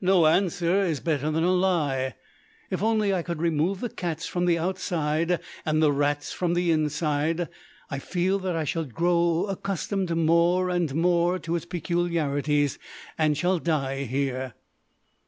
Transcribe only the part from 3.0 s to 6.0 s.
I could remove the cats from the outside and the